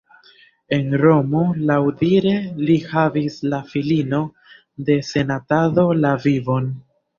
En 0.77 0.87
Romo 1.01 1.41
laŭdire 1.71 2.31
li 2.63 2.79
savis 2.87 3.37
al 3.45 3.55
filino 3.75 4.25
de 4.89 4.99
senatano 5.13 5.89
la 6.03 6.17
vivon. 6.27 6.75